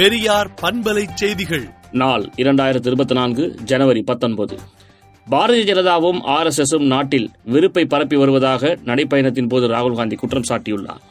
[0.00, 1.64] பெரியார் பண்பலை செய்திகள்.
[1.90, 4.58] நாள் இரண்டாயிரத்தி இருபத்தி நான்கு ஜனவரி பத்தொன்பது.
[5.30, 11.02] பாரதிய ஜனதாவும் ஆர் எஸ் எஸும் நாட்டில் வெறுப்பை பரப்பி வருவதாக நடைப்பயணத்தின் போது ராகுல் காந்தி குற்றம் சாட்டியுள்ளார்.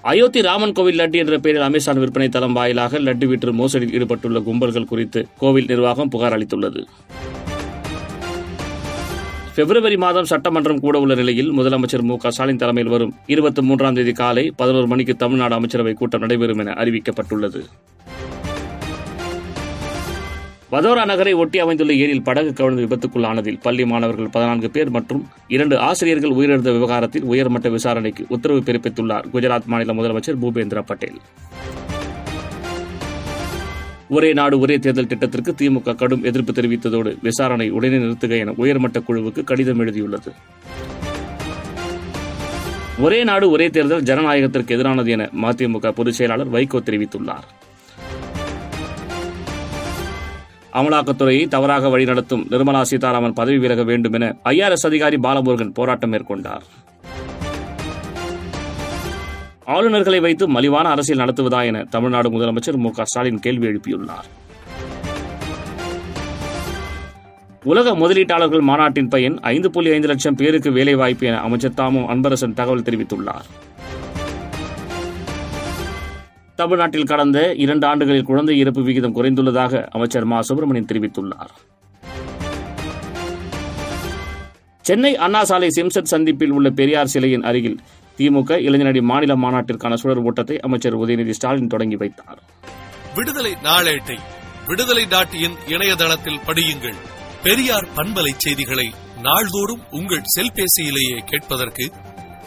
[0.00, 4.90] அயோத்தி ராமன் கோவில் லட்டு என்ற பெயரில் அமேசான் விற்பனை தளம் வாயிலாக லட்டு விற்று மோசடியில் ஈடுபட்டுள்ள கும்பல்கள்
[4.92, 6.82] குறித்து கோவில் நிர்வாகம் புகார் அளித்துள்ளது.
[9.60, 14.12] பிப்ரவரி மாதம் சட்டமன்றம் கூட உள்ள நிலையில் முதலமைச்சர் மு க ஸ்டாலின் தலைமையில் வரும் இருபத்தி மூன்றாம் தேதி
[14.20, 17.60] காலை பதினோரு மணிக்கு தமிழ்நாடு அமைச்சரவை கூட்டம் நடைபெறும் என அறிவிக்கப்பட்டுள்ளது.
[20.74, 25.22] வதோரா நகரை ஒட்டி அமைந்துள்ள ஏரியில் படகு கவிழ்ந்து விபத்துக்குள்ளானதில் பள்ளி மாணவர்கள் பதினான்கு பேர் மற்றும்
[25.56, 31.20] இரண்டு ஆசிரியர்கள் உயிரிழந்த விவகாரத்தில் உயர்மட்ட விசாரணைக்கு உத்தரவு பிறப்பித்துள்ளார் குஜராத் மாநில முதலமைச்சர் பூபேந்திர பட்டேல்.
[34.16, 39.44] ஒரே நாடு ஒரே தேர்தல் திட்டத்திற்கு திமுக கடும் எதிர்ப்பு தெரிவித்ததோடு விசாரணை உடனே நிறுத்துக என உயர்மட்ட குழுவுக்கு
[39.44, 40.30] கடிதம் எழுதியுள்ளது.
[43.00, 47.46] ஒரே நாடு ஒரே தேர்தல் ஜனநாயகத்திற்கு எதிரானது என மதிமுக பொதுச் செயலாளர் வைகோ தெரிவித்துள்ளார்.
[50.72, 56.66] அமலாக்கத்துறையை தவறாக வழிநடத்தும் நிர்மலா சீதாராமன் பதவி விலக வேண்டும் என ஐஆர்எஸ் அதிகாரி பாலமுருகன் போராட்டம் மேற்கொண்டார்.
[59.74, 64.28] ஆளுநர்களை வைத்து மலிவான அரசியல் நடத்துவதா என தமிழ்நாடு முதலமைச்சர் மு ஸ்டாலின் கேள்வி எழுப்பியுள்ளார்.
[67.64, 72.82] உலக முதலீட்டாளர்கள் மாநாட்டின் பயன் ஐந்து புள்ளி ஐந்து லட்சம் பேருக்கு வேலைவாய்ப்பு என அமைச்சர் தாமு அன்பரசன் தகவல்
[72.82, 73.46] தெரிவித்துள்ளார்.
[76.54, 80.40] தமிழ்நாட்டில் கடந்த இரண்டு ஆண்டுகளில் குழந்தை இறப்பு விகிதம் குறைந்துள்ளதாக அமைச்சர் மா.
[80.40, 81.52] சுப்பிரமணியன் தெரிவித்துள்ளார்.
[84.80, 87.78] சென்னை அண்ணா சாலை சிம்சட் சந்திப்பில் உள்ள பெரியார் சிலையின் அருகில்
[88.20, 92.42] திமுக இளைஞரணி மாநில மாநாட்டிற்கான சுடர் ஓட்டத்தை அமைச்சர் உதயநிதி ஸ்டாலின் தொடங்கி வைத்தார்.
[93.14, 94.18] விடுதலை நாளேட்டை
[94.66, 96.98] விடுதலை டாட் இன் இணையதளத்தில் படியுங்கள்.
[97.42, 98.90] பெரியார் பண்பலை செய்திகளை
[99.22, 101.92] நாள்தோறும் உங்கள் செல்பேசியிலேயே கேட்பதற்கு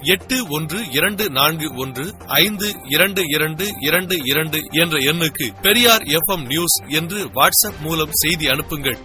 [0.02, 6.78] எட்டு ஒன்று இரண்டு நான்கு ஒன்று ஐந்து இரண்டு இரண்டு இரண்டு இரண்டு என்ற எண்ணுக்கு பெரியார் எஃப் நியூஸ்
[6.88, 8.98] என்று வாட்ஸ்அப் மூலம் செய்தி அனுப்புங்கள்.